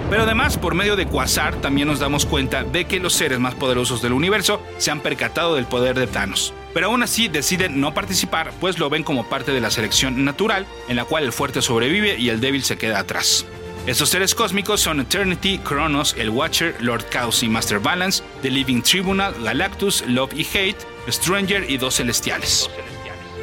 [0.10, 3.54] Pero además, por medio de Quasar, también nos damos cuenta de que los seres más
[3.54, 6.52] poderosos del universo se han percatado del poder de Thanos.
[6.74, 10.66] Pero aún así deciden no participar, pues lo ven como parte de la selección natural,
[10.88, 13.46] en la cual el fuerte sobrevive y el débil se queda atrás.
[13.86, 18.82] Estos seres cósmicos son Eternity, Kronos, el Watcher, Lord Chaos y Master Balance, The Living
[18.82, 22.70] Tribunal, Galactus, Love y Hate, Stranger y dos celestiales.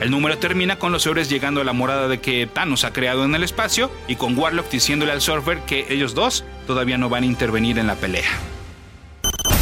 [0.01, 3.25] El número termina con los héroes llegando a la morada de que Thanos ha creado
[3.25, 7.23] en el espacio y con Warlock diciéndole al Surfer que ellos dos todavía no van
[7.23, 8.29] a intervenir en la pelea.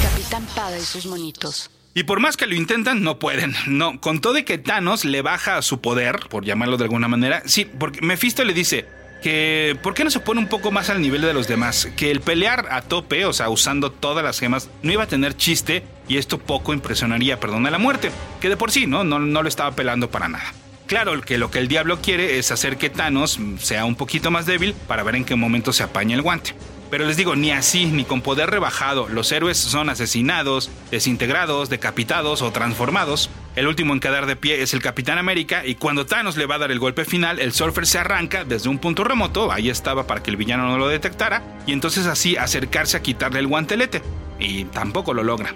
[0.03, 1.71] Capitán Pada y sus monitos.
[1.95, 3.55] Y por más que lo intentan, no pueden.
[3.67, 7.43] No, con todo de que Thanos le baja su poder, por llamarlo de alguna manera.
[7.47, 8.87] Sí, porque Mephisto le dice
[9.23, 11.89] que ¿por qué no se pone un poco más al nivel de los demás?
[11.97, 15.37] Que el pelear a tope, o sea, usando todas las gemas, no iba a tener
[15.37, 19.05] chiste y esto poco impresionaría, perdón, a la muerte, que de por sí, ¿no?
[19.05, 20.53] No, no lo estaba pelando para nada.
[20.87, 24.47] Claro que lo que el diablo quiere es hacer que Thanos sea un poquito más
[24.47, 26.55] débil para ver en qué momento se apaña el guante.
[26.95, 32.41] Pero les digo, ni así, ni con poder rebajado, los héroes son asesinados, desintegrados, decapitados
[32.41, 33.31] o transformados.
[33.57, 36.55] El último en quedar de pie es el Capitán América y cuando Thanos le va
[36.55, 40.07] a dar el golpe final, el Surfer se arranca desde un punto remoto, ahí estaba
[40.07, 44.01] para que el villano no lo detectara, y entonces así acercarse a quitarle el guantelete.
[44.39, 45.53] Y tampoco lo logra.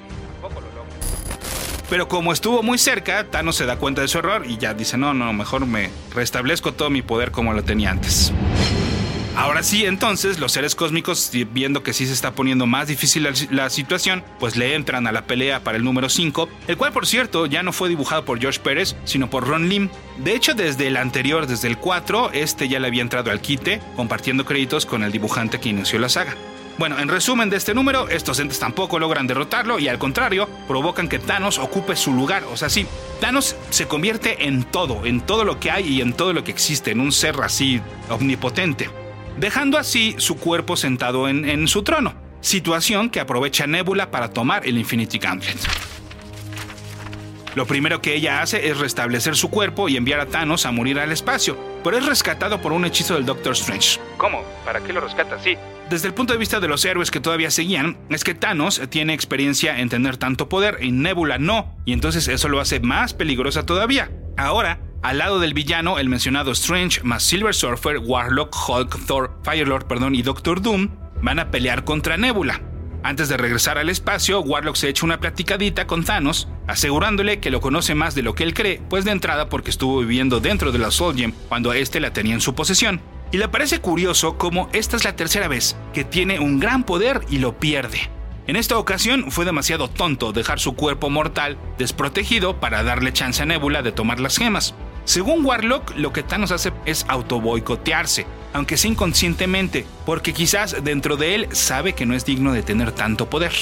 [1.89, 4.99] Pero como estuvo muy cerca, Thanos se da cuenta de su error y ya dice,
[4.99, 8.33] no, no, mejor me restablezco todo mi poder como lo tenía antes.
[9.39, 13.71] Ahora sí, entonces, los seres cósmicos, viendo que sí se está poniendo más difícil la,
[13.71, 17.47] situación, pues le entran a la pelea para el número 5, el cual, por cierto,
[17.47, 19.91] ya no fue dibujado por George Pérez, sino por Ron Lim.
[20.17, 23.81] De hecho, desde el anterior, desde el 4, este ya le había entrado al quite,
[23.95, 26.35] compartiendo créditos con el dibujante que inició la saga.
[26.77, 31.09] Bueno, en resumen de este número, estos entes tampoco logran derrotarlo y al contrario, provocan
[31.09, 32.43] que Thanos ocupe su lugar.
[32.53, 32.89] O sea, sí,
[33.21, 36.51] Thanos se convierte en todo, en todo lo que hay y en todo lo que
[36.51, 38.91] existe, en un ser así omnipotente,
[39.39, 44.67] dejando así su cuerpo sentado en, en su trono, situación que aprovecha Nebula para tomar
[44.67, 45.59] el Infinity Gauntlet.
[47.55, 51.01] Lo primero que ella hace es restablecer su cuerpo y enviar a Thanos a morir
[51.01, 53.99] al espacio, pero es rescatado por un hechizo del Doctor Strange.
[54.17, 54.45] ¿Cómo?
[54.65, 55.57] ¿Para qué lo rescata así?
[55.91, 59.15] Desde el punto de vista de los héroes que todavía seguían, es que Thanos tiene
[59.15, 63.65] experiencia en tener tanto poder y Nebula no, y entonces eso lo hace más peligrosa
[63.65, 64.11] todavía.
[64.37, 69.87] Ahora, al lado del villano, el mencionado Strange más Silver Surfer, Warlock, Hulk, Thor, Firelord
[69.87, 70.89] perdón, y Doctor Doom
[71.23, 72.61] van a pelear contra Nebula.
[73.05, 77.61] Antes de regresar al espacio, Warlock se echa una platicadita con Thanos, asegurándole que lo
[77.61, 80.79] conoce más de lo que él cree, pues de entrada porque estuvo viviendo dentro de
[80.79, 83.01] la Soul Gem cuando éste la tenía en su posesión.
[83.31, 87.21] Y le parece curioso cómo esta es la tercera vez que tiene un gran poder
[87.31, 88.11] y lo pierde.
[88.49, 93.47] En esta ocasión fue demasiado tonto dejar su cuerpo mortal desprotegido para darle chance a
[93.47, 94.75] Nebula de tomar las gemas.
[95.09, 101.35] Según Warlock, lo que Thanos hace es autoboicotearse, aunque sea inconscientemente, porque quizás dentro de
[101.35, 103.53] él sabe que no es digno de tener tanto poder.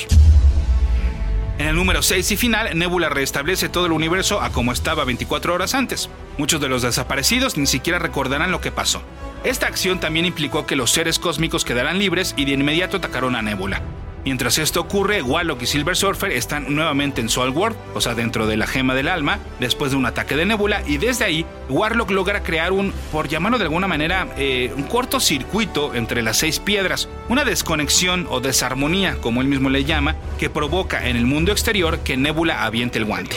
[1.59, 5.55] En el número 6 y final, Nebula restablece todo el universo a como estaba 24
[5.55, 6.11] horas antes.
[6.36, 9.01] Muchos de los desaparecidos ni siquiera recordarán lo que pasó.
[9.44, 13.42] Esta acción también implicó que los seres cósmicos quedaran libres y de inmediato atacaron a
[13.42, 13.82] Nebula.
[14.27, 18.57] Mientras esto ocurre, Warlock y Silver Surfer están nuevamente en World, o sea, dentro de
[18.57, 22.43] la gema del alma, después de un ataque de Nebula, y desde ahí, Warlock logra
[22.43, 27.45] crear un, por llamarlo de alguna manera, eh, un cortocircuito entre las seis piedras, una
[27.45, 32.16] desconexión o desarmonía, como él mismo le llama, que provoca en el mundo exterior que
[32.16, 33.37] Nebula aviente el guante.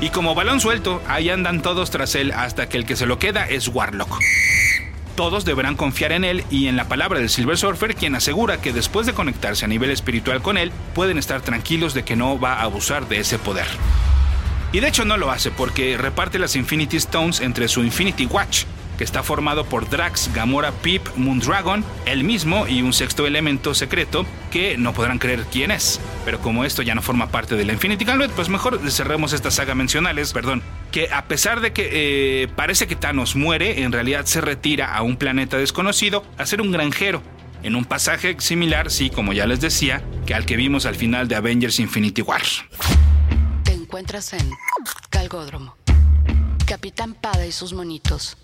[0.00, 3.18] Y como balón suelto, ahí andan todos tras él hasta que el que se lo
[3.18, 4.20] queda es Warlock.
[5.16, 8.74] Todos deberán confiar en él y en la palabra del Silver Surfer, quien asegura que
[8.74, 12.52] después de conectarse a nivel espiritual con él, pueden estar tranquilos de que no va
[12.52, 13.66] a abusar de ese poder.
[14.72, 18.64] Y de hecho no lo hace porque reparte las Infinity Stones entre su Infinity Watch,
[18.98, 24.26] que está formado por Drax, Gamora, Pip, Moondragon, él mismo y un sexto elemento secreto
[24.56, 26.00] que no podrán creer quién es.
[26.24, 29.50] Pero como esto ya no forma parte de la Infinity Gauntlet, pues mejor cerremos esta
[29.50, 34.24] saga mencionales, perdón, que a pesar de que eh, parece que Thanos muere, en realidad
[34.24, 37.22] se retira a un planeta desconocido a ser un granjero.
[37.62, 41.28] En un pasaje similar, sí, como ya les decía, que al que vimos al final
[41.28, 42.40] de Avengers Infinity War.
[43.62, 44.50] Te encuentras en
[45.10, 45.76] Calgódromo.
[46.64, 48.38] Capitán Pada y sus monitos.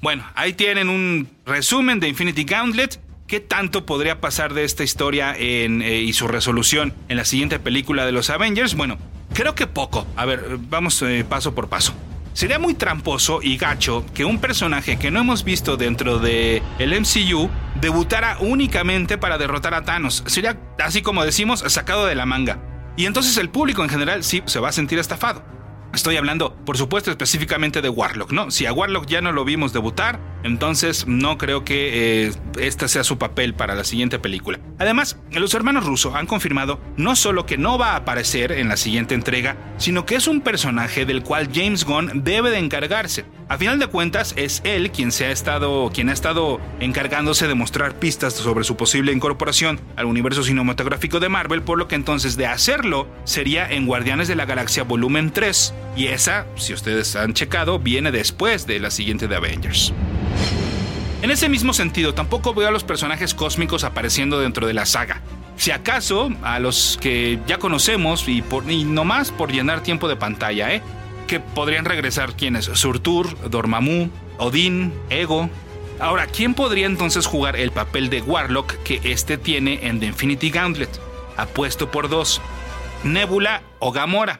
[0.00, 3.00] Bueno, ahí tienen un resumen de Infinity Gauntlet.
[3.26, 8.06] ¿Qué tanto podría pasar de esta historia eh, y su resolución en la siguiente película
[8.06, 8.76] de los Avengers?
[8.76, 8.98] Bueno,
[9.34, 10.06] creo que poco.
[10.14, 11.92] A ver, vamos eh, paso por paso.
[12.34, 17.00] Sería muy tramposo y gacho que un personaje que no hemos visto dentro de el
[17.00, 17.50] MCU
[17.80, 20.22] debutara únicamente para derrotar a Thanos.
[20.26, 22.60] Sería, así como decimos, sacado de la manga.
[22.96, 25.42] Y entonces el público en general sí se va a sentir estafado.
[25.96, 28.50] Estoy hablando, por supuesto, específicamente de Warlock, ¿no?
[28.50, 33.04] Si a Warlock ya no lo vimos debutar, entonces no creo que eh, este sea
[33.04, 34.58] su papel para la siguiente película.
[34.78, 38.76] Además, los hermanos Russo han confirmado no solo que no va a aparecer en la
[38.76, 43.24] siguiente entrega, sino que es un personaje del cual James Gunn debe de encargarse.
[43.48, 47.54] A final de cuentas, es él quien, se ha estado, quien ha estado encargándose de
[47.54, 52.36] mostrar pistas sobre su posible incorporación al universo cinematográfico de Marvel, por lo que entonces
[52.36, 57.34] de hacerlo sería en Guardianes de la Galaxia Volumen 3, y esa, si ustedes han
[57.34, 59.92] checado, viene después de la siguiente de Avengers.
[61.22, 65.22] En ese mismo sentido, tampoco veo a los personajes cósmicos apareciendo dentro de la saga.
[65.56, 70.16] Si acaso, a los que ya conocemos y, por, y nomás por llenar tiempo de
[70.16, 70.82] pantalla, ¿eh?
[71.26, 75.50] que podrían regresar quienes Surtur, Dormammu, Odín, Ego.
[75.98, 80.50] Ahora, ¿quién podría entonces jugar el papel de Warlock que este tiene en The Infinity
[80.50, 81.00] Gauntlet?
[81.36, 82.40] Apuesto por dos,
[83.02, 84.38] Nebula o Gamora.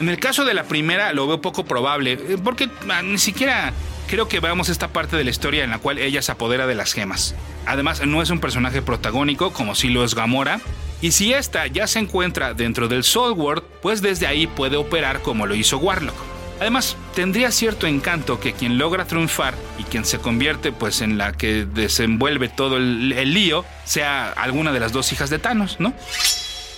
[0.00, 3.74] En el caso de la primera lo veo poco probable, eh, porque ah, ni siquiera
[4.10, 6.74] creo que veamos esta parte de la historia en la cual ella se apodera de
[6.74, 7.36] las gemas.
[7.64, 10.60] Además, no es un personaje protagónico como si lo es Gamora,
[11.00, 15.22] y si esta ya se encuentra dentro del Soul World, pues desde ahí puede operar
[15.22, 16.16] como lo hizo Warlock.
[16.58, 21.32] Además, tendría cierto encanto que quien logra triunfar y quien se convierte pues en la
[21.32, 25.94] que desenvuelve todo el, el lío sea alguna de las dos hijas de Thanos, ¿no?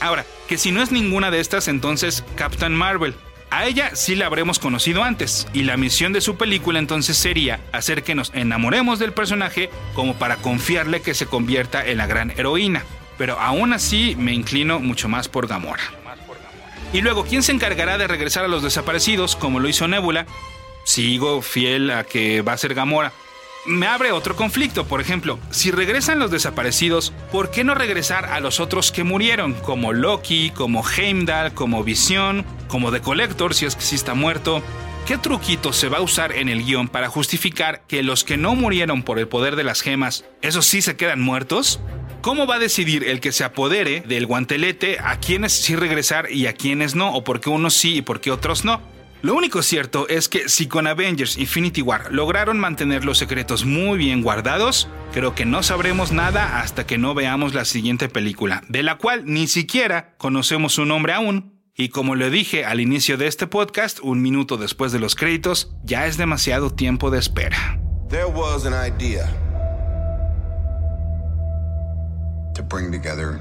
[0.01, 3.15] Ahora, que si no es ninguna de estas, entonces Captain Marvel.
[3.53, 7.61] A ella sí la habremos conocido antes, y la misión de su película entonces sería
[7.71, 12.33] hacer que nos enamoremos del personaje como para confiarle que se convierta en la gran
[12.33, 12.85] heroína
[13.23, 15.83] pero aún así me inclino mucho más por Gamora.
[16.93, 20.27] Y luego, ¿quién se encargará de regresar a los desaparecidos como lo hizo Nebula?
[20.85, 23.13] Sigo fiel a que va a ser Gamora.
[23.65, 28.41] Me abre otro conflicto, por ejemplo, si regresan los desaparecidos, ¿por qué no regresar a
[28.41, 29.55] los otros que murieron?
[29.55, 34.65] Como Loki, como Heimdall, como Visión, como The Collector, si es que sí está muerto.
[35.07, 38.57] ¿Qué truquito se va a usar en el guion para justificar que los que no
[38.57, 41.79] murieron por el poder de las gemas, esos sí se quedan muertos?
[42.21, 46.49] ¿Cómo va a decidir el que se apodere del guantelete a quienes sí regresar y
[46.49, 47.15] a quienes no?
[47.15, 48.81] ¿O por qué unos sí y por qué otros no?
[49.23, 53.97] Lo único cierto es que si con Avengers Infinity War lograron mantener los secretos muy
[53.97, 58.83] bien guardados, creo que no sabremos nada hasta que no veamos la siguiente película, de
[58.83, 61.63] la cual ni siquiera conocemos su nombre aún.
[61.77, 65.73] Y como le dije al inicio de este podcast, un minuto después de los créditos,
[65.85, 67.81] ya es demasiado tiempo de espera.
[72.55, 73.41] To bring together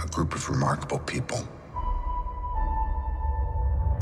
[0.00, 1.46] a group of remarkable people.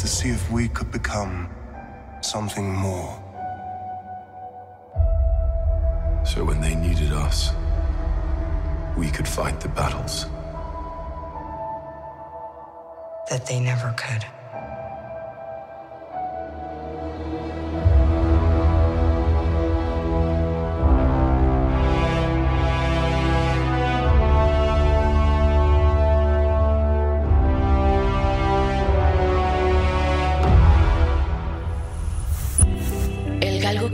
[0.00, 1.50] To see if we could become
[2.22, 3.22] something more.
[6.24, 7.50] So when they needed us,
[8.96, 10.24] we could fight the battles.
[13.28, 14.24] That they never could.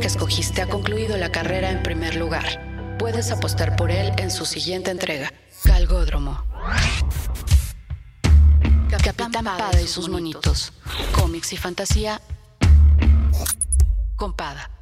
[0.07, 2.97] escogiste ha concluido la carrera en primer lugar.
[2.99, 5.33] Puedes apostar por él en su siguiente entrega,
[5.65, 6.45] Galgódromo.
[8.89, 10.73] Capitán Pada y sus monitos.
[11.13, 12.21] Cómics y fantasía.
[14.17, 14.76] Compada.